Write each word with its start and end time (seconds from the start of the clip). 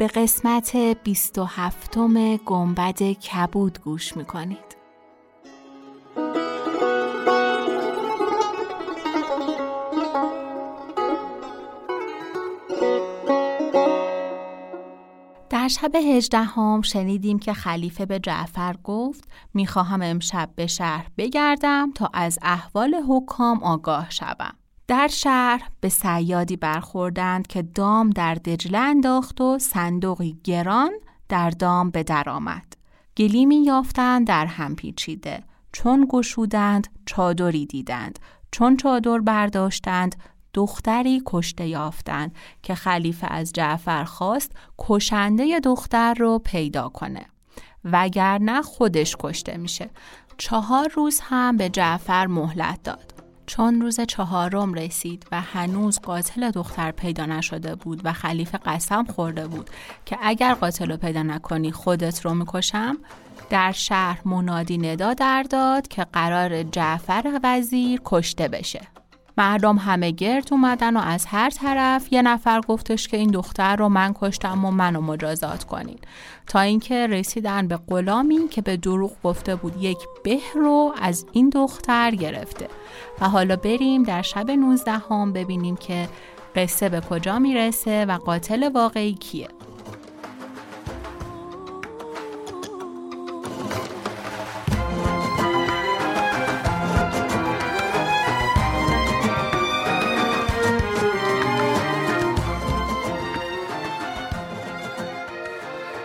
به 0.00 0.06
قسمت 0.06 0.76
27 0.76 1.98
گنبد 2.46 3.02
کبود 3.02 3.80
گوش 3.80 4.16
می‌کنید 4.16 4.76
در 15.50 15.68
شب 15.68 15.94
هجدهم 15.94 16.82
شنیدیم 16.82 17.38
که 17.38 17.52
خلیفه 17.52 18.06
به 18.06 18.18
جعفر 18.18 18.76
گفت 18.84 19.24
می‌خواهم 19.54 20.02
امشب 20.02 20.50
به 20.56 20.66
شهر 20.66 21.06
بگردم 21.18 21.92
تا 21.92 22.10
از 22.14 22.38
احوال 22.42 22.94
حکام 23.08 23.62
آگاه 23.62 24.10
شوم. 24.10 24.54
در 24.90 25.08
شهر 25.08 25.68
به 25.80 25.88
سیادی 25.88 26.56
برخوردند 26.56 27.46
که 27.46 27.62
دام 27.62 28.10
در 28.10 28.34
دجله 28.34 28.78
انداخت 28.78 29.40
و 29.40 29.58
صندوقی 29.58 30.40
گران 30.44 30.90
در 31.28 31.50
دام 31.50 31.90
به 31.90 32.02
در 32.02 32.28
آمد. 32.28 32.76
گلیمی 33.16 33.64
یافتند 33.64 34.26
در 34.26 34.46
هم 34.46 34.76
پیچیده. 34.76 35.42
چون 35.72 36.06
گشودند 36.10 36.88
چادری 37.06 37.66
دیدند. 37.66 38.18
چون 38.50 38.76
چادر 38.76 39.18
برداشتند 39.18 40.16
دختری 40.54 41.22
کشته 41.26 41.66
یافتند 41.66 42.34
که 42.62 42.74
خلیفه 42.74 43.26
از 43.26 43.52
جعفر 43.52 44.04
خواست 44.04 44.52
کشنده 44.78 45.60
دختر 45.60 46.14
رو 46.14 46.38
پیدا 46.38 46.88
کنه 46.88 47.26
وگرنه 47.84 48.62
خودش 48.62 49.16
کشته 49.20 49.56
میشه 49.56 49.90
چهار 50.38 50.88
روز 50.94 51.20
هم 51.22 51.56
به 51.56 51.68
جعفر 51.68 52.26
مهلت 52.26 52.82
داد 52.82 53.19
چون 53.50 53.80
روز 53.80 54.00
چهارم 54.00 54.74
رسید 54.74 55.26
و 55.32 55.40
هنوز 55.40 56.00
قاتل 56.00 56.50
دختر 56.50 56.90
پیدا 56.90 57.26
نشده 57.26 57.74
بود 57.74 58.00
و 58.04 58.12
خلیفه 58.12 58.58
قسم 58.58 59.04
خورده 59.04 59.46
بود 59.46 59.70
که 60.06 60.18
اگر 60.22 60.54
قاتل 60.54 60.90
رو 60.90 60.96
پیدا 60.96 61.22
نکنی 61.22 61.72
خودت 61.72 62.24
رو 62.24 62.34
می‌کشم 62.34 62.98
در 63.50 63.72
شهر 63.72 64.20
منادی 64.24 64.78
ندا 64.78 65.14
در 65.14 65.42
داد 65.42 65.88
که 65.88 66.06
قرار 66.12 66.62
جعفر 66.62 67.40
وزیر 67.42 68.00
کشته 68.04 68.48
بشه. 68.48 68.99
مردم 69.40 69.78
همه 69.78 70.10
گرد 70.10 70.48
اومدن 70.52 70.96
و 70.96 71.00
از 71.00 71.26
هر 71.26 71.50
طرف 71.50 72.12
یه 72.12 72.22
نفر 72.22 72.60
گفتش 72.60 73.08
که 73.08 73.16
این 73.16 73.30
دختر 73.30 73.76
رو 73.76 73.88
من 73.88 74.14
کشتم 74.20 74.64
و 74.64 74.70
منو 74.70 75.00
مجازات 75.00 75.64
کنین. 75.64 75.98
تا 76.46 76.60
اینکه 76.60 77.06
رسیدن 77.06 77.68
به 77.68 77.76
غلامی 77.76 78.48
که 78.48 78.62
به 78.62 78.76
دروغ 78.76 79.10
گفته 79.24 79.56
بود 79.56 79.82
یک 79.82 79.98
به 80.24 80.38
رو 80.54 80.94
از 81.02 81.26
این 81.32 81.48
دختر 81.48 82.10
گرفته. 82.10 82.68
و 83.20 83.28
حالا 83.28 83.56
بریم 83.56 84.02
در 84.02 84.22
شب 84.22 84.50
19 84.50 84.92
هم 84.92 85.32
ببینیم 85.32 85.76
که 85.76 86.08
قصه 86.56 86.88
به 86.88 87.00
کجا 87.00 87.38
می‌رسه 87.38 88.04
و 88.04 88.18
قاتل 88.18 88.70
واقعی 88.74 89.14
کیه. 89.14 89.48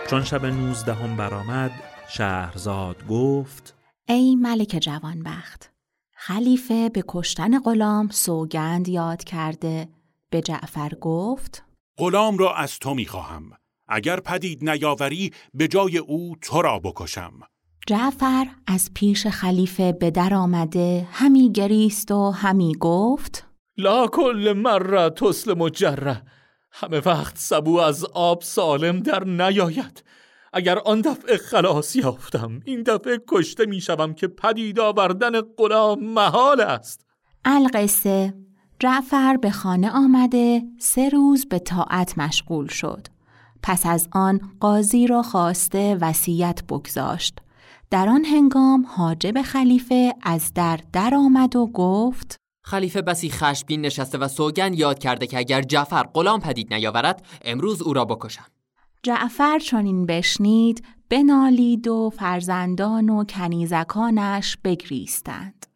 چون 0.06 0.24
شب 0.24 0.46
نوزدهم 0.46 1.16
برآمد 1.16 1.70
شهرزاد 2.08 3.06
گفت 3.06 3.74
ای 4.08 4.36
ملک 4.36 4.78
جوانبخت 4.82 5.72
خلیفه 6.12 6.88
به 6.88 7.04
کشتن 7.08 7.58
غلام 7.58 8.08
سوگند 8.10 8.88
یاد 8.88 9.24
کرده. 9.24 9.88
به 10.30 10.42
جعفر 10.42 10.92
گفت 11.00 11.64
غلام 11.98 12.38
را 12.38 12.54
از 12.54 12.78
تو 12.78 12.94
می‌خواهم. 12.94 13.50
اگر 13.88 14.20
پدید 14.20 14.70
نیاوری 14.70 15.32
به 15.54 15.68
جای 15.68 15.98
او 15.98 16.36
تو 16.42 16.62
را 16.62 16.78
بکشم. 16.78 17.32
جعفر 17.86 18.46
از 18.66 18.90
پیش 18.94 19.26
خلیفه 19.26 19.92
به 19.92 20.10
در 20.10 20.34
آمده 20.34 21.08
همی 21.12 21.52
گریست 21.52 22.10
و 22.10 22.30
همی 22.30 22.74
گفت 22.80 23.46
لا 23.78 24.06
کل 24.06 24.52
مره 24.56 25.10
تسلم 25.10 25.68
جره 25.68 26.22
همه 26.72 26.98
وقت 26.98 27.38
سبو 27.38 27.78
از 27.78 28.04
آب 28.04 28.42
سالم 28.42 29.00
در 29.00 29.24
نیاید. 29.24 30.04
اگر 30.52 30.78
آن 30.78 31.00
دفعه 31.00 31.36
خلاص 31.36 31.96
یافتم 31.96 32.60
این 32.64 32.82
دفعه 32.82 33.20
کشته 33.28 33.66
می 33.66 33.80
شوم 33.80 34.14
که 34.14 34.28
پدید 34.28 34.80
آوردن 34.80 35.40
غلام 35.40 36.04
محال 36.04 36.60
است. 36.60 37.06
القصه. 37.44 38.34
جعفر 38.78 39.36
به 39.36 39.50
خانه 39.50 39.90
آمده 39.90 40.62
سه 40.78 41.08
روز 41.08 41.46
به 41.46 41.58
طاعت 41.58 42.18
مشغول 42.18 42.66
شد. 42.68 43.06
پس 43.62 43.86
از 43.86 44.08
آن 44.12 44.40
قاضی 44.60 45.06
را 45.06 45.22
خواسته 45.22 45.98
وصیت 46.00 46.62
بگذاشت. 46.68 47.38
در 47.90 48.08
آن 48.08 48.24
هنگام 48.24 48.86
حاجب 48.88 49.42
خلیفه 49.42 50.14
از 50.22 50.54
در 50.54 50.80
در 50.92 51.14
آمد 51.14 51.56
و 51.56 51.66
گفت 51.66 52.36
خلیفه 52.68 53.02
بسی 53.02 53.30
خشبین 53.30 53.80
نشسته 53.80 54.18
و 54.18 54.28
سوگن 54.28 54.74
یاد 54.74 54.98
کرده 54.98 55.26
که 55.26 55.38
اگر 55.38 55.62
جعفر 55.62 56.02
غلام 56.02 56.40
پدید 56.40 56.74
نیاورد 56.74 57.26
امروز 57.44 57.82
او 57.82 57.92
را 57.92 58.04
بکشم 58.04 58.46
جعفر 59.02 59.58
چون 59.58 59.86
این 59.86 60.06
بشنید 60.06 60.84
بنالید 61.08 61.88
و 61.88 62.10
فرزندان 62.10 63.10
و 63.10 63.24
کنیزکانش 63.24 64.56
بگریستند 64.64 65.66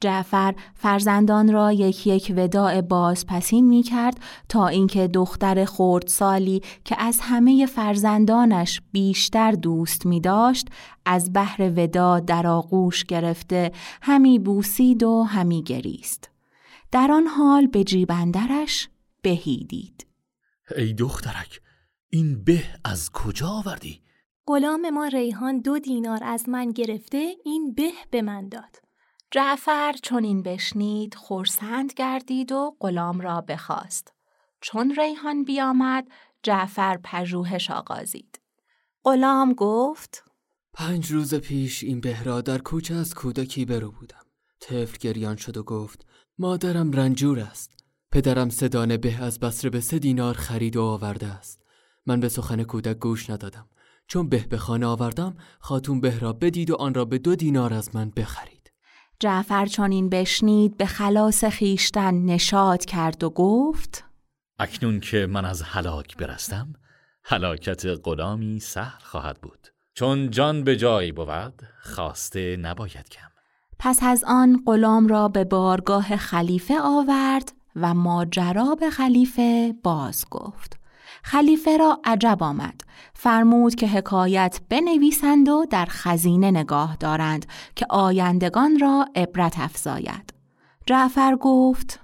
جعفر 0.00 0.54
فرزندان 0.74 1.52
را 1.52 1.72
یک 1.72 2.06
یک 2.06 2.32
وداع 2.36 2.80
بازپسین 2.80 3.68
می 3.68 3.82
کرد 3.82 4.20
تا 4.48 4.66
اینکه 4.66 5.08
دختر 5.08 5.68
سالی 6.06 6.62
که 6.84 7.02
از 7.02 7.18
همه 7.22 7.66
فرزندانش 7.66 8.80
بیشتر 8.92 9.52
دوست 9.52 10.06
می 10.06 10.20
داشت 10.20 10.68
از 11.06 11.32
بحر 11.32 11.72
ودا 11.76 12.20
در 12.20 12.46
آغوش 12.46 13.04
گرفته 13.04 13.72
همی 14.02 14.38
بوسید 14.38 15.02
و 15.02 15.22
همی 15.22 15.62
گریست. 15.62 16.33
در 16.94 17.12
آن 17.12 17.26
حال 17.26 17.66
به 17.66 17.84
جیبندرش 17.84 18.88
بهی 19.22 19.64
دید 19.64 20.06
ای 20.76 20.92
دخترک 20.92 21.60
این 22.10 22.44
به 22.44 22.64
از 22.84 23.10
کجا 23.10 23.48
آوردی؟ 23.48 24.02
غلام 24.46 24.90
ما 24.90 25.06
ریحان 25.06 25.60
دو 25.60 25.78
دینار 25.78 26.24
از 26.24 26.48
من 26.48 26.70
گرفته 26.70 27.34
این 27.44 27.74
به 27.74 27.90
به 28.10 28.22
من 28.22 28.48
داد. 28.48 28.82
جعفر 29.30 29.92
چون 30.02 30.24
این 30.24 30.42
بشنید 30.42 31.14
خورسند 31.14 31.92
گردید 31.92 32.52
و 32.52 32.76
غلام 32.80 33.20
را 33.20 33.40
بخواست. 33.40 34.12
چون 34.60 34.94
ریحان 34.94 35.44
بیامد 35.44 36.08
جعفر 36.42 36.98
پژوهش 37.04 37.70
آغازید. 37.70 38.40
غلام 39.04 39.52
گفت 39.52 40.24
پنج 40.74 41.12
روز 41.12 41.34
پیش 41.34 41.84
این 41.84 42.00
به 42.00 42.22
را 42.22 42.40
در 42.40 42.58
کوچه 42.58 42.94
از 42.94 43.14
کودکی 43.14 43.64
برو 43.64 43.90
بودم. 43.90 44.24
طفل 44.60 44.96
گریان 45.00 45.36
شد 45.36 45.56
و 45.56 45.62
گفت 45.62 46.06
مادرم 46.38 46.92
رنجور 46.92 47.40
است. 47.40 47.84
پدرم 48.12 48.48
سدانه 48.48 48.96
به 48.96 49.14
از 49.22 49.40
بسره 49.40 49.70
به 49.70 49.80
سه 49.80 49.98
دینار 49.98 50.34
خرید 50.34 50.76
و 50.76 50.82
آورده 50.82 51.26
است. 51.26 51.62
من 52.06 52.20
به 52.20 52.28
سخن 52.28 52.62
کودک 52.62 52.98
گوش 52.98 53.30
ندادم. 53.30 53.68
چون 54.06 54.28
به 54.28 54.46
به 54.50 54.58
خانه 54.58 54.86
آوردم 54.86 55.36
خاتون 55.60 56.00
به 56.00 56.18
را 56.18 56.32
بدید 56.32 56.70
و 56.70 56.74
آن 56.74 56.94
را 56.94 57.04
به 57.04 57.18
دو 57.18 57.36
دینار 57.36 57.74
از 57.74 57.94
من 57.94 58.10
بخرید. 58.10 58.72
جعفر 59.20 59.66
چون 59.66 59.92
این 59.92 60.08
بشنید 60.08 60.76
به 60.76 60.86
خلاص 60.86 61.44
خیشتن 61.44 62.14
نشاد 62.14 62.84
کرد 62.84 63.24
و 63.24 63.30
گفت 63.30 64.04
اکنون 64.58 65.00
که 65.00 65.26
من 65.26 65.44
از 65.44 65.62
هلاک 65.62 66.16
برستم 66.16 66.72
هلاکت 67.24 67.86
غلامی 67.86 68.60
سهل 68.60 69.02
خواهد 69.02 69.40
بود. 69.40 69.68
چون 69.94 70.30
جان 70.30 70.64
به 70.64 70.76
جایی 70.76 71.12
بود 71.12 71.62
خواسته 71.82 72.56
نباید 72.56 73.08
کم. 73.08 73.33
پس 73.84 73.98
از 74.02 74.24
آن 74.26 74.62
غلام 74.66 75.08
را 75.08 75.28
به 75.28 75.44
بارگاه 75.44 76.16
خلیفه 76.16 76.74
آورد 76.80 77.52
و 77.76 77.94
ماجرا 77.94 78.74
به 78.74 78.90
خلیفه 78.90 79.74
باز 79.82 80.24
گفت. 80.30 80.78
خلیفه 81.22 81.76
را 81.76 82.00
عجب 82.04 82.38
آمد. 82.40 82.80
فرمود 83.14 83.74
که 83.74 83.86
حکایت 83.88 84.60
بنویسند 84.68 85.48
و 85.48 85.66
در 85.70 85.86
خزینه 85.90 86.50
نگاه 86.50 86.96
دارند 86.96 87.46
که 87.76 87.86
آیندگان 87.90 88.78
را 88.78 89.08
عبرت 89.16 89.58
افزاید. 89.58 90.34
جعفر 90.86 91.36
گفت 91.36 92.00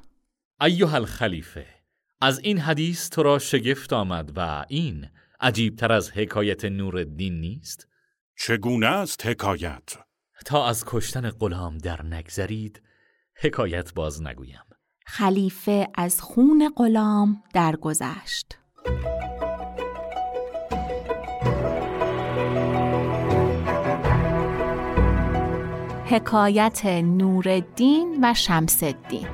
ایوه 0.61 0.95
الخلیفه 0.95 1.67
از 2.21 2.39
این 2.39 2.59
حدیث 2.59 3.11
تو 3.11 3.23
را 3.23 3.39
شگفت 3.39 3.93
آمد 3.93 4.33
و 4.37 4.65
این 4.69 5.07
عجیبتر 5.41 5.93
از 5.93 6.11
حکایت 6.11 6.65
نورالدین 6.65 7.41
نیست؟ 7.41 7.89
چگونه 8.37 8.87
است 8.87 9.27
حکایت؟ 9.27 10.10
تا 10.47 10.67
از 10.67 10.85
کشتن 10.87 11.31
غلام 11.31 11.79
در 11.79 12.03
نگذرید 12.03 12.83
حکایت 13.37 13.95
باز 13.95 14.23
نگویم 14.23 14.65
خلیفه 15.07 15.89
از 15.95 16.21
خون 16.21 16.73
غلام 16.77 17.43
درگذشت. 17.55 18.59
حکایت 26.05 26.87
نورالدین 26.87 28.19
و 28.23 28.35
شمس 28.35 28.83
الدین 28.83 29.29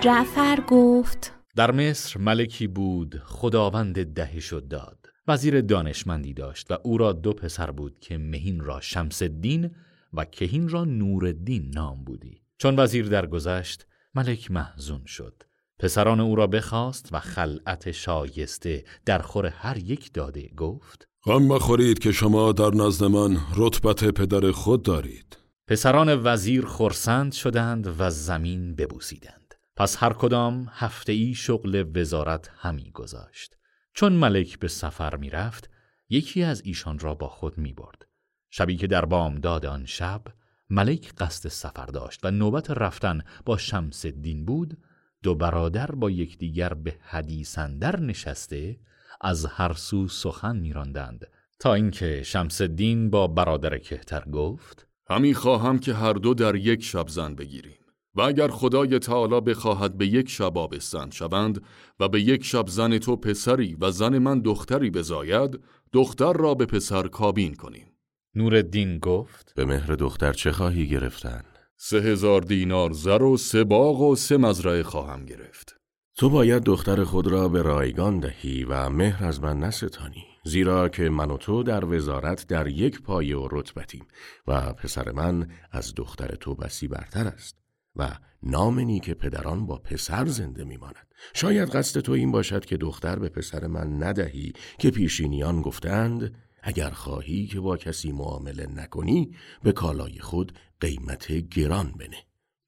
جعفر 0.00 0.60
گفت 0.68 1.41
در 1.56 1.70
مصر 1.70 2.20
ملکی 2.20 2.66
بود 2.66 3.22
خداوند 3.24 4.14
دهش 4.14 4.52
و 4.52 4.60
داد. 4.60 4.98
وزیر 5.28 5.60
دانشمندی 5.60 6.34
داشت 6.34 6.70
و 6.70 6.78
او 6.82 6.98
را 6.98 7.12
دو 7.12 7.32
پسر 7.32 7.70
بود 7.70 7.98
که 8.00 8.18
مهین 8.18 8.60
را 8.60 8.80
شمس 8.80 9.22
الدین 9.22 9.70
و 10.12 10.24
کهین 10.24 10.68
را 10.68 10.84
نورالدین 10.84 11.70
نام 11.74 12.04
بودی. 12.04 12.42
چون 12.58 12.78
وزیر 12.78 13.08
درگذشت 13.08 13.86
ملک 14.14 14.50
محزون 14.50 15.04
شد. 15.06 15.42
پسران 15.78 16.20
او 16.20 16.36
را 16.36 16.46
بخواست 16.46 17.08
و 17.12 17.20
خلعت 17.20 17.90
شایسته 17.90 18.84
در 19.04 19.18
خور 19.18 19.46
هر 19.46 19.78
یک 19.78 20.12
داده 20.12 20.48
گفت 20.56 21.08
غم 21.24 21.42
مخورید 21.42 21.98
که 21.98 22.12
شما 22.12 22.52
در 22.52 22.70
نزد 22.74 23.04
من 23.04 23.36
رتبت 23.56 24.04
پدر 24.04 24.50
خود 24.50 24.82
دارید. 24.82 25.38
پسران 25.68 26.20
وزیر 26.24 26.66
خرسند 26.66 27.32
شدند 27.32 27.94
و 27.98 28.10
زمین 28.10 28.74
ببوسیدند. 28.74 29.41
پس 29.76 30.02
هر 30.02 30.12
کدام 30.12 30.66
هفته 30.70 31.12
ای 31.12 31.34
شغل 31.34 31.84
وزارت 31.94 32.50
همی 32.56 32.90
گذاشت. 32.90 33.56
چون 33.94 34.12
ملک 34.12 34.58
به 34.58 34.68
سفر 34.68 35.16
می 35.16 35.30
رفت 35.30 35.70
یکی 36.08 36.42
از 36.42 36.62
ایشان 36.64 36.98
را 36.98 37.14
با 37.14 37.28
خود 37.28 37.58
می 37.58 37.72
برد. 37.72 38.06
شبی 38.50 38.76
که 38.76 38.86
در 38.86 39.04
بامداد 39.04 39.66
آن 39.66 39.86
شب 39.86 40.22
ملک 40.70 41.14
قصد 41.18 41.48
سفر 41.48 41.86
داشت 41.86 42.20
و 42.24 42.30
نوبت 42.30 42.70
رفتن 42.70 43.20
با 43.44 43.56
شمس 43.56 44.04
الدین 44.04 44.44
بود. 44.44 44.78
دو 45.22 45.34
برادر 45.34 45.90
با 45.90 46.10
یکدیگر 46.10 46.74
به 46.74 46.96
حدیث 47.00 47.58
اندر 47.58 48.00
نشسته 48.00 48.78
از 49.20 49.46
هر 49.46 49.72
سو 49.72 50.08
سخن 50.08 50.56
میراندند 50.56 51.26
تا 51.58 51.74
اینکه 51.74 52.22
شمس 52.22 52.60
الدین 52.60 53.10
با 53.10 53.26
برادر 53.26 53.78
کهتر 53.78 54.20
گفت 54.20 54.86
همی 55.10 55.34
خواهم 55.34 55.78
که 55.78 55.94
هر 55.94 56.12
دو 56.12 56.34
در 56.34 56.56
یک 56.56 56.82
شب 56.82 57.08
زن 57.08 57.34
بگیریم. 57.34 57.81
و 58.14 58.20
اگر 58.20 58.48
خدای 58.48 58.98
تعالی 58.98 59.40
بخواهد 59.40 59.98
به 59.98 60.06
یک 60.06 60.28
شب 60.28 60.58
آبستن 60.58 61.10
شوند 61.10 61.62
و 62.00 62.08
به 62.08 62.20
یک 62.20 62.44
شب 62.44 62.68
زن 62.68 62.98
تو 62.98 63.16
پسری 63.16 63.76
و 63.80 63.90
زن 63.90 64.18
من 64.18 64.40
دختری 64.40 64.90
بزاید 64.90 65.60
دختر 65.92 66.32
را 66.32 66.54
به 66.54 66.66
پسر 66.66 67.08
کابین 67.08 67.54
کنیم. 67.54 67.86
نورالدین 68.34 68.98
گفت 68.98 69.52
به 69.56 69.64
مهر 69.64 69.94
دختر 69.94 70.32
چه 70.32 70.52
خواهی 70.52 70.88
گرفتن؟ 70.88 71.42
سه 71.76 71.96
هزار 71.96 72.40
دینار 72.40 72.92
زر 72.92 73.22
و 73.22 73.36
سه 73.36 73.64
باغ 73.64 74.00
و 74.00 74.16
سه 74.16 74.36
مزرعه 74.36 74.82
خواهم 74.82 75.24
گرفت. 75.24 75.76
تو 76.16 76.30
باید 76.30 76.62
دختر 76.62 77.04
خود 77.04 77.26
را 77.26 77.48
به 77.48 77.62
رایگان 77.62 78.18
دهی 78.18 78.64
و 78.64 78.88
مهر 78.88 79.24
از 79.24 79.40
من 79.42 79.58
نستانی 79.58 80.24
زیرا 80.44 80.88
که 80.88 81.08
من 81.08 81.30
و 81.30 81.36
تو 81.36 81.62
در 81.62 81.84
وزارت 81.84 82.46
در 82.46 82.66
یک 82.66 83.02
پایه 83.02 83.36
و 83.36 83.48
رتبتیم 83.50 84.06
و 84.46 84.72
پسر 84.72 85.12
من 85.12 85.48
از 85.70 85.94
دختر 85.94 86.34
تو 86.34 86.54
بسی 86.54 86.88
برتر 86.88 87.26
است. 87.26 87.61
و 87.96 88.10
نام 88.42 88.98
که 88.98 89.14
پدران 89.14 89.66
با 89.66 89.76
پسر 89.76 90.26
زنده 90.26 90.64
میماند. 90.64 91.06
شاید 91.34 91.68
قصد 91.68 92.00
تو 92.00 92.12
این 92.12 92.32
باشد 92.32 92.64
که 92.64 92.76
دختر 92.76 93.18
به 93.18 93.28
پسر 93.28 93.66
من 93.66 94.02
ندهی 94.02 94.52
که 94.78 94.90
پیشینیان 94.90 95.62
گفتند 95.62 96.34
اگر 96.62 96.90
خواهی 96.90 97.46
که 97.46 97.60
با 97.60 97.76
کسی 97.76 98.12
معامله 98.12 98.66
نکنی 98.66 99.30
به 99.62 99.72
کالای 99.72 100.18
خود 100.18 100.52
قیمت 100.80 101.32
گران 101.32 101.92
بنه. 101.98 102.16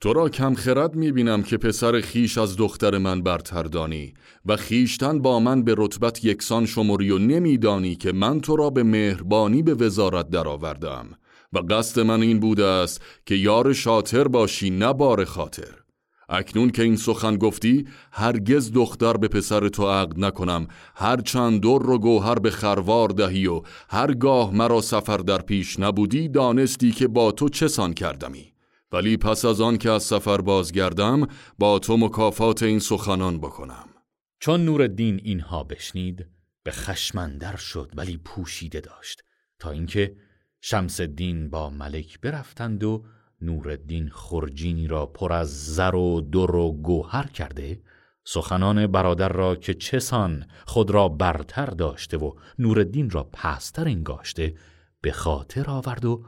تو 0.00 0.12
را 0.12 0.28
کم 0.28 0.54
خرد 0.54 0.94
می‌بینم 0.94 1.42
که 1.42 1.56
پسر 1.56 2.00
خیش 2.00 2.38
از 2.38 2.56
دختر 2.56 2.98
من 2.98 3.22
برتر 3.22 3.62
دانی 3.62 4.14
و 4.46 4.56
خیشتن 4.56 5.22
با 5.22 5.40
من 5.40 5.62
به 5.62 5.74
رتبت 5.78 6.24
یکسان 6.24 6.66
شمری 6.66 7.10
و 7.10 7.18
نمیدانی 7.18 7.96
که 7.96 8.12
من 8.12 8.40
تو 8.40 8.56
را 8.56 8.70
به 8.70 8.82
مهربانی 8.82 9.62
به 9.62 9.74
وزارت 9.74 10.30
درآوردم. 10.30 11.06
و 11.54 11.58
قصد 11.58 12.00
من 12.00 12.22
این 12.22 12.40
بوده 12.40 12.64
است 12.64 13.02
که 13.26 13.34
یار 13.34 13.72
شاطر 13.72 14.28
باشی 14.28 14.70
نه 14.70 14.92
بار 14.92 15.24
خاطر. 15.24 15.84
اکنون 16.28 16.70
که 16.70 16.82
این 16.82 16.96
سخن 16.96 17.36
گفتی 17.36 17.86
هرگز 18.12 18.72
دختر 18.72 19.16
به 19.16 19.28
پسر 19.28 19.68
تو 19.68 19.88
عقد 19.90 20.18
نکنم. 20.18 20.68
هر 20.94 21.20
چند 21.20 21.60
دور 21.60 21.82
رو 21.82 21.98
گوهر 21.98 22.34
به 22.34 22.50
خروار 22.50 23.08
دهی 23.08 23.46
و 23.46 23.62
هرگاه 23.88 24.54
مرا 24.54 24.80
سفر 24.80 25.16
در 25.16 25.38
پیش 25.38 25.80
نبودی 25.80 26.28
دانستی 26.28 26.90
که 26.90 27.08
با 27.08 27.32
تو 27.32 27.48
چه 27.48 27.68
سان 27.68 27.94
کردمی. 27.94 28.52
ولی 28.92 29.16
پس 29.16 29.44
از 29.44 29.60
آن 29.60 29.78
که 29.78 29.90
از 29.90 30.02
سفر 30.02 30.40
بازگردم 30.40 31.26
با 31.58 31.78
تو 31.78 31.96
مکافات 31.96 32.62
این 32.62 32.78
سخنان 32.78 33.38
بکنم. 33.38 33.88
چون 34.40 34.64
نورالدین 34.64 35.20
اینها 35.24 35.64
بشنید 35.64 36.26
به 36.62 36.70
خشمندر 36.70 37.56
شد 37.56 37.92
ولی 37.94 38.16
پوشیده 38.16 38.80
داشت. 38.80 39.22
تا 39.58 39.70
اینکه 39.70 40.16
شمس 40.66 41.00
الدین 41.00 41.50
با 41.50 41.70
ملک 41.70 42.20
برفتند 42.20 42.84
و 42.84 43.04
نورالدین 43.40 44.08
خرجینی 44.08 44.86
را 44.86 45.06
پر 45.06 45.32
از 45.32 45.74
زر 45.74 45.94
و 45.94 46.20
در 46.20 46.56
و 46.56 46.72
گوهر 46.72 47.26
کرده 47.26 47.80
سخنان 48.24 48.86
برادر 48.86 49.28
را 49.28 49.56
که 49.56 49.74
چسان 49.74 50.46
خود 50.66 50.90
را 50.90 51.08
برتر 51.08 51.66
داشته 51.66 52.16
و 52.16 52.32
نورالدین 52.58 53.10
را 53.10 53.24
پستر 53.32 53.84
انگاشته 53.84 54.54
به 55.00 55.12
خاطر 55.12 55.70
آورد 55.70 56.04
و 56.04 56.24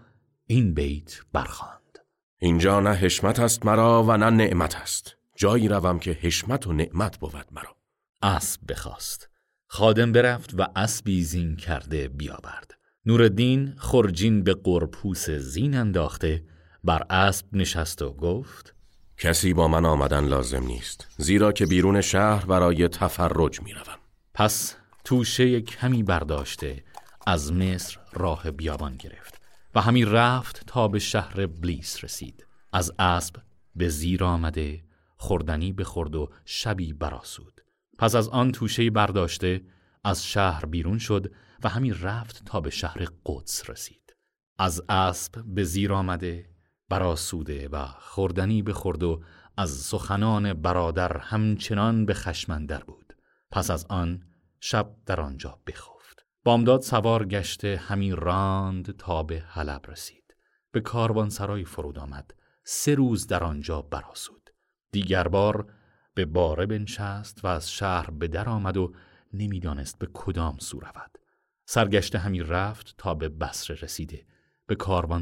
این 0.47 0.75
بیت 0.75 1.21
برخواند. 1.33 1.99
اینجا 2.39 2.81
نه 2.81 2.91
حشمت 2.91 3.41
است 3.41 3.67
مرا 3.67 4.03
و 4.03 4.17
نه 4.17 4.31
نعمت 4.31 4.77
است. 4.77 5.17
جایی 5.37 5.69
روم 5.69 5.99
که 5.99 6.11
حشمت 6.11 6.67
و 6.67 6.73
نعمت 6.73 7.19
بود 7.19 7.47
مرا. 7.53 7.77
اسب 8.23 8.61
بخواست. 8.69 9.29
خادم 9.67 10.13
برفت 10.13 10.55
و 10.59 10.67
اسبی 10.77 11.23
زین 11.23 11.57
کرده 11.57 12.09
بیاورد. 12.09 12.76
نورالدین 13.07 13.75
خرجین 13.77 14.43
به 14.43 14.55
قرپوس 14.55 15.31
زین 15.31 15.77
انداخته 15.77 16.45
بر 16.85 17.03
اسب 17.11 17.47
نشست 17.53 18.03
و 18.03 18.13
گفت 18.13 18.75
کسی 19.19 19.53
با 19.53 19.69
من 19.69 19.85
آمدن 19.85 20.25
لازم 20.25 20.65
نیست 20.67 21.09
زیرا 21.17 21.53
که 21.53 21.67
بیرون 21.67 22.01
شهر 22.01 22.47
برای 22.47 22.89
تفرج 22.89 23.63
می 23.63 23.73
روم. 23.73 23.99
پس 24.35 24.77
توشه 25.05 25.61
کمی 25.61 26.03
برداشته 26.03 26.85
از 27.27 27.53
مصر 27.53 27.99
راه 28.13 28.51
بیابان 28.51 28.97
گرفت 28.97 29.41
و 29.75 29.81
همین 29.81 30.11
رفت 30.11 30.63
تا 30.67 30.89
به 30.89 30.99
شهر 30.99 31.47
بلیس 31.47 32.05
رسید 32.05 32.47
از 32.73 32.93
اسب 32.99 33.37
به 33.77 33.89
زیر 33.89 34.25
آمده 34.25 34.81
خوردنی 35.17 35.73
بخورد 35.73 36.15
و 36.15 36.31
شبی 36.45 36.93
براسود 36.93 37.61
پس 37.99 38.15
از 38.15 38.29
آن 38.29 38.53
توشه 38.53 38.91
برداشته 38.91 39.61
از 40.05 40.25
شهر 40.25 40.67
بیرون 40.67 40.99
شد 40.99 41.33
و 41.65 41.69
همین 41.69 42.01
رفت 42.01 42.45
تا 42.45 42.61
به 42.61 42.71
شهر 42.71 43.07
قدس 43.27 43.71
رسید. 43.71 44.17
از 44.59 44.83
اسب 44.89 45.45
به 45.47 45.65
زیر 45.65 45.93
آمده 45.93 46.51
براسوده 46.89 47.69
و 47.69 47.87
خوردنی 47.87 48.63
بخورد 48.63 49.03
و 49.03 49.23
از 49.57 49.71
سخنان 49.71 50.53
برادر 50.53 51.19
همچنان 51.19 52.07
به 52.07 52.15
خشمندر 52.15 52.85
بود. 52.85 53.17
پس 53.51 53.71
از 53.71 53.87
آن 53.89 54.23
شب 54.61 54.97
در 55.07 55.21
آنجا 55.21 55.59
بخفت. 55.67 56.27
بامداد 56.45 56.81
سوار 56.81 57.25
گشته 57.25 57.77
همین 57.77 58.17
راند 58.17 58.97
تا 58.97 59.23
به 59.23 59.39
حلب 59.47 59.91
رسید. 59.91 60.35
به 60.73 60.83
سرای 61.29 61.65
فرود 61.65 61.99
آمد. 61.99 62.35
سه 62.65 62.95
روز 62.95 63.27
در 63.27 63.45
آنجا 63.45 63.83
براسود. 63.83 64.51
دیگر 64.93 65.29
بار 65.29 65.73
به 66.15 66.25
باره 66.25 66.67
بنشست 66.67 67.45
و 67.45 67.47
از 67.47 67.71
شهر 67.73 68.11
به 68.11 68.29
در 68.29 68.49
آمد 68.49 68.77
و 68.77 68.95
نمی‌دانست 69.33 69.99
به 69.99 70.09
کدام 70.15 70.59
سو 70.59 70.81
رود. 70.81 71.19
سرگشته 71.67 72.19
همین 72.19 72.47
رفت 72.47 72.95
تا 72.99 73.15
به 73.15 73.29
بسره 73.29 73.77
رسیده. 73.83 74.27
به 74.67 74.77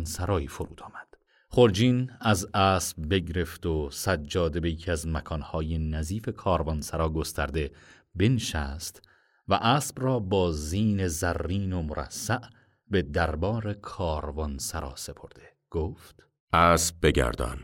سرای 0.05 0.47
فرود 0.47 0.83
آمد. 0.83 1.15
خورجین 1.49 2.11
از 2.21 2.47
اسب 2.55 3.09
بگرفت 3.11 3.67
و 3.67 3.91
سجاده 3.91 4.61
به 4.61 4.71
یکی 4.71 4.91
از 4.91 5.07
مکانهای 5.07 5.79
نظیف 5.79 6.29
کاروانسرا 6.29 7.09
گسترده 7.09 7.71
بنشست 8.15 9.03
و 9.49 9.55
اسب 9.55 10.01
را 10.01 10.21
با 10.21 10.53
زین 10.53 11.09
زرین 11.09 11.73
و 11.73 11.83
مرصع 11.83 12.39
به 12.91 13.03
دربار 13.03 13.73
کاروانسرا 13.73 14.97
سپرده. 14.97 15.53
گفت 15.71 16.27
اسب 16.53 16.95
بگردان. 17.03 17.59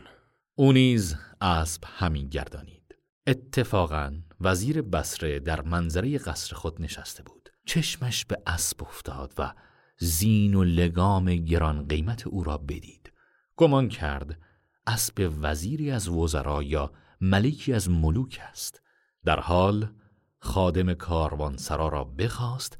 او 0.55 0.71
نیز 0.73 1.15
اسب 1.41 1.83
همین 1.87 2.29
گردانید. 2.29 2.95
اتفاقا 3.27 4.21
وزیر 4.41 4.81
بسره 4.81 5.39
در 5.39 5.61
منظره 5.61 6.17
قصر 6.17 6.55
خود 6.55 6.81
نشسته 6.81 7.23
بود. 7.23 7.40
چشمش 7.65 8.25
به 8.25 8.41
اسب 8.47 8.83
افتاد 8.83 9.33
و 9.37 9.53
زین 9.97 10.55
و 10.55 10.63
لگام 10.63 11.35
گران 11.35 11.87
قیمت 11.87 12.27
او 12.27 12.43
را 12.43 12.57
بدید. 12.57 13.11
گمان 13.55 13.89
کرد 13.89 14.39
اسب 14.87 15.31
وزیری 15.41 15.91
از 15.91 16.07
وزرا 16.07 16.63
یا 16.63 16.91
ملکی 17.21 17.73
از 17.73 17.89
ملوک 17.89 18.39
است. 18.49 18.81
در 19.25 19.39
حال 19.39 19.91
خادم 20.39 20.93
کاروانسرا 20.93 21.87
را 21.87 22.03
بخواست 22.03 22.77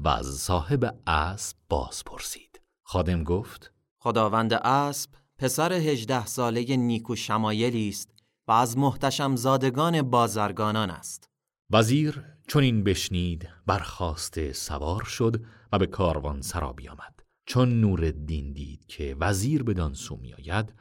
و 0.00 0.08
از 0.08 0.26
صاحب 0.26 1.00
اسب 1.06 1.56
باز 1.68 2.04
پرسید 2.04 2.60
خادم 2.82 3.24
گفت 3.24 3.72
خداوند 3.98 4.52
اسب 4.52 5.10
پسر 5.38 5.72
هجده 5.72 6.26
ساله 6.26 6.76
نیکو 6.76 7.16
شمایلی 7.16 7.88
است 7.88 8.10
و 8.48 8.52
از 8.52 8.78
محتشم 8.78 9.36
زادگان 9.36 10.02
بازرگانان 10.02 10.90
است. 10.90 11.30
وزیر 11.70 12.22
چون 12.46 12.62
این 12.62 12.84
بشنید 12.84 13.48
برخواسته 13.66 14.52
سوار 14.52 15.04
شد 15.04 15.44
و 15.72 15.78
به 15.78 15.86
کاروان 15.86 16.40
سرا 16.40 16.72
بیامد 16.72 17.22
چون 17.46 17.80
نور 17.80 18.10
دین 18.10 18.52
دید 18.52 18.86
که 18.86 19.16
وزیر 19.20 19.62
بدان 19.62 19.94
سو 19.94 20.16
میآید 20.16 20.72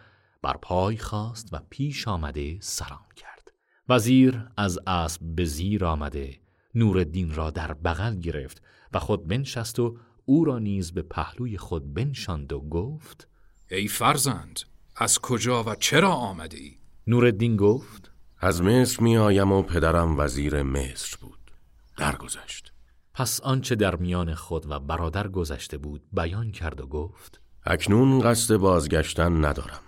بر 0.41 0.57
پای 0.61 0.97
خواست 0.97 1.49
و 1.51 1.59
پیش 1.69 2.07
آمده 2.07 2.57
سلام 2.61 3.07
کرد 3.15 3.53
وزیر 3.89 4.47
از 4.57 4.79
اسب 4.87 5.21
به 5.21 5.45
زیر 5.45 5.85
آمده 5.85 6.39
نورالدین 6.75 7.33
را 7.33 7.49
در 7.49 7.73
بغل 7.73 8.15
گرفت 8.15 8.61
و 8.93 8.99
خود 8.99 9.27
بنشست 9.27 9.79
و 9.79 9.97
او 10.25 10.45
را 10.45 10.59
نیز 10.59 10.91
به 10.91 11.01
پهلوی 11.01 11.57
خود 11.57 11.93
بنشاند 11.93 12.53
و 12.53 12.59
گفت 12.59 13.27
ای 13.71 13.87
فرزند 13.87 14.59
از 14.95 15.19
کجا 15.19 15.63
و 15.63 15.75
چرا 15.75 16.11
آمده 16.11 16.57
ای؟ 16.57 16.77
نورالدین 17.07 17.55
گفت 17.55 18.12
از 18.43 18.61
مصر 18.61 19.03
می 19.03 19.17
آیم 19.17 19.51
و 19.51 19.61
پدرم 19.61 20.19
وزیر 20.19 20.63
مصر 20.63 21.17
بود. 21.21 21.51
درگذشت. 21.97 22.73
پس 23.13 23.41
آنچه 23.41 23.75
در 23.75 23.95
میان 23.95 24.35
خود 24.35 24.71
و 24.71 24.79
برادر 24.79 25.27
گذشته 25.27 25.77
بود 25.77 26.01
بیان 26.13 26.51
کرد 26.51 26.81
و 26.81 26.87
گفت 26.87 27.41
اکنون 27.65 28.19
قصد 28.21 28.55
بازگشتن 28.55 29.45
ندارم. 29.45 29.79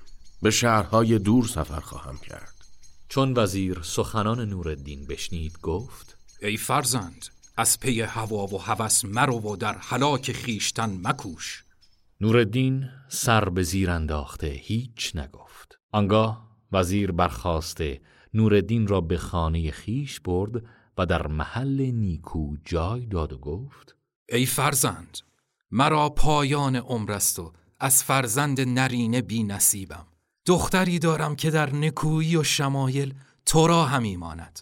به 0.41 0.51
شهرهای 0.51 1.19
دور 1.19 1.45
سفر 1.45 1.79
خواهم 1.79 2.17
کرد. 2.17 2.53
چون 3.09 3.33
وزیر 3.37 3.79
سخنان 3.81 4.49
نورالدین 4.49 5.07
بشنید 5.07 5.59
گفت 5.61 6.17
ای 6.41 6.57
فرزند 6.57 7.25
از 7.57 7.79
پی 7.79 8.01
هوا 8.01 8.45
و 8.45 8.61
هوس 8.61 9.05
مرو 9.05 9.39
و 9.39 9.55
در 9.55 9.77
حلاک 9.77 10.31
خیشتن 10.31 10.99
مکوش. 11.03 11.63
نورالدین 12.21 12.89
سر 13.09 13.49
به 13.49 13.63
زیر 13.63 13.91
انداخته 13.91 14.47
هیچ 14.47 15.15
نگفت. 15.15 15.79
آنگاه 15.91 16.45
وزیر 16.71 17.11
برخواسته 17.11 18.01
نورالدین 18.35 18.87
را 18.87 19.01
به 19.01 19.17
خانه 19.17 19.71
خیش 19.71 20.19
برد 20.19 20.63
و 20.97 21.05
در 21.05 21.27
محل 21.27 21.81
نیکو 21.81 22.55
جای 22.65 23.05
داد 23.05 23.33
و 23.33 23.37
گفت 23.37 23.95
ای 24.29 24.45
فرزند 24.45 25.17
مرا 25.71 26.09
پایان 26.09 26.75
عمر 26.75 27.11
است 27.11 27.39
و 27.39 27.53
از 27.79 28.03
فرزند 28.03 28.61
نرینه 28.61 29.21
بی 29.21 29.43
نصیبم. 29.43 30.05
دختری 30.45 30.99
دارم 30.99 31.35
که 31.35 31.51
در 31.51 31.75
نکویی 31.75 32.35
و 32.35 32.43
شمایل 32.43 33.13
تو 33.45 33.67
را 33.67 33.85
همی 33.85 34.17
ماند. 34.17 34.59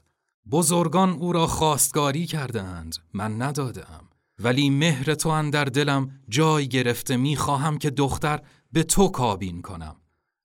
بزرگان 0.51 1.09
او 1.09 1.33
را 1.33 1.47
خواستگاری 1.47 2.25
کردند 2.25 2.95
من 3.13 3.41
ندادم 3.41 4.09
ولی 4.39 4.69
مهر 4.69 5.13
تو 5.13 5.29
اندر 5.29 5.65
دلم 5.65 6.11
جای 6.29 6.67
گرفته 6.67 7.17
می‌خواهم 7.17 7.77
که 7.77 7.89
دختر 7.89 8.39
به 8.71 8.83
تو 8.83 9.07
کابین 9.07 9.61
کنم. 9.61 9.95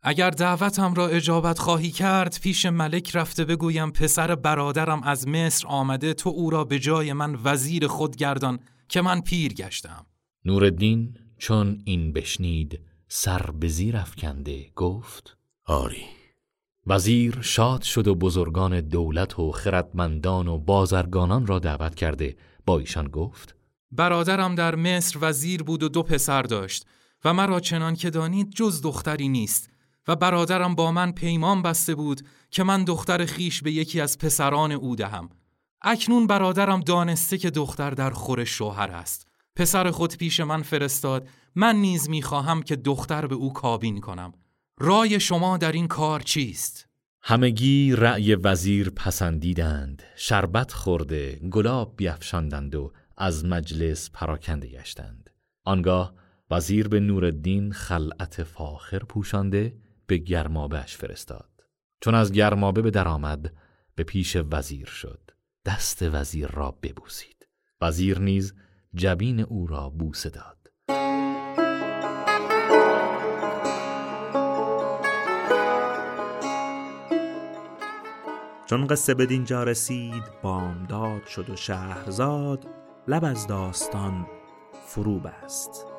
اگر 0.03 0.31
دعوتم 0.31 0.95
را 0.95 1.09
اجابت 1.09 1.59
خواهی 1.59 1.91
کرد 1.91 2.39
پیش 2.43 2.67
ملک 2.67 3.17
رفته 3.17 3.45
بگویم 3.45 3.91
پسر 3.91 4.35
برادرم 4.35 5.03
از 5.03 5.29
مصر 5.29 5.69
آمده 5.69 6.15
تو 6.15 6.31
او 6.31 6.51
را 6.51 6.65
به 6.65 6.79
جای 6.79 7.13
من 7.13 7.39
وزیر 7.45 7.87
خود 7.87 8.17
گردان 8.17 8.59
که 8.89 9.01
من 9.01 9.21
پیر 9.21 9.53
گشتم. 9.53 10.07
نورالدین 10.45 11.15
چون 11.39 11.83
این 11.85 12.13
بشنید 12.13 12.81
سر 13.09 13.51
به 13.51 13.69
زیر 13.69 13.97
افکنده 13.97 14.71
گفت 14.77 15.37
آری. 15.65 16.05
وزیر 16.87 17.39
شاد 17.41 17.83
شد 17.83 18.09
و 18.09 18.15
بزرگان 18.15 18.81
دولت 18.81 19.39
و 19.39 19.53
خردمندان 19.53 20.49
و 20.49 20.59
بازرگانان 20.59 21.47
را 21.47 21.59
دعوت 21.59 21.95
کرده. 21.95 22.37
با 22.67 22.79
ایشان 22.79 23.09
گفت 23.09 23.55
برادرم 23.93 24.55
در 24.55 24.75
مصر 24.75 25.19
وزیر 25.23 25.63
بود 25.63 25.83
و 25.83 25.89
دو 25.89 26.03
پسر 26.03 26.43
داشت 26.43 26.87
و 27.25 27.35
مرا 27.35 27.61
چنان 27.61 27.95
که 27.95 28.11
دانید 28.11 28.51
جز 28.51 28.83
دختری 28.83 29.29
نیست. 29.29 29.71
و 30.09 30.17
برادرم 30.17 30.75
با 30.75 30.93
من 30.93 31.13
پیمان 31.13 31.63
بسته 31.63 31.95
بود 31.95 32.21
که 32.51 32.63
من 32.63 32.85
دختر 32.85 33.25
خیش 33.25 33.63
به 33.63 33.73
یکی 33.73 34.01
از 34.01 34.19
پسران 34.19 34.73
او 34.73 34.97
دهم. 34.97 35.29
اکنون 35.83 36.27
برادرم 36.27 36.81
دانسته 36.81 37.39
که 37.39 37.51
دختر 37.51 37.91
در 37.91 38.11
خور 38.11 38.45
شوهر 38.45 38.91
است. 38.91 39.27
پسر 39.57 39.91
خود 39.91 40.17
پیش 40.17 40.41
من 40.41 40.63
فرستاد. 40.63 41.29
من 41.55 41.77
نیز 41.77 42.09
می‌خواهم 42.09 42.63
که 42.63 42.77
دختر 42.77 43.27
به 43.27 43.35
او 43.35 43.53
کابین 43.53 44.01
کنم. 44.01 44.33
رای 44.79 45.21
شما 45.21 45.57
در 45.57 45.73
این 45.73 45.89
کار 45.89 46.21
چیست؟ 46.21 46.89
همگی 47.23 47.97
رأی 47.97 48.35
وزیر 48.35 48.91
پسندیدند. 48.91 50.03
شربت 50.17 50.73
خورده 50.73 51.37
گلاب 51.37 51.95
بیافشاندند 51.97 52.75
و 52.75 52.93
از 53.17 53.45
مجلس 53.45 54.11
پراکنده 54.11 54.69
گشتند. 54.69 55.31
آنگاه 55.65 56.15
وزیر 56.51 56.89
به 56.89 57.01
نورالدین 57.01 57.73
خلعت 57.73 58.43
فاخر 58.43 58.99
پوشانده 58.99 59.75
به 60.09 60.19
گرمابهش 60.19 60.97
فرستاد. 60.97 61.51
چون 62.01 62.15
از 62.15 62.33
گرمابه 62.33 62.83
به 62.83 62.91
درآمد 62.91 63.53
به 63.95 64.05
پیش 64.05 64.37
وزیر 64.53 64.87
شد. 64.87 65.31
دست 65.65 66.03
وزیر 66.03 66.47
را 66.47 66.79
ببوسید. 66.83 67.49
وزیر 67.81 68.19
نیز 68.19 68.55
جبین 68.95 69.41
او 69.41 69.67
را 69.67 69.91
بوسه 69.91 70.31
داد. 70.31 70.59
چون 78.67 78.87
قصه 78.87 79.15
به 79.15 79.27
دینجا 79.27 79.65
رسید 79.65 80.25
بامداد 80.43 81.27
شد 81.27 81.51
و 81.51 81.57
شهرزاد 81.57 82.67
لب 83.09 83.25
از 83.25 83.47
داستان 83.47 84.27
فرو 84.87 85.21
بست 85.21 85.98